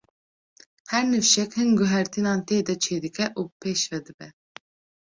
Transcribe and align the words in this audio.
Her 0.93 1.03
nifşek, 1.09 1.51
hin 1.57 1.69
guhertinan 1.81 2.39
tê 2.47 2.57
de 2.67 2.75
çêdike 2.83 3.25
û 3.39 3.41
bi 3.49 3.55
pêş 3.61 3.81
ve 3.91 3.99
dibe. 4.05 4.27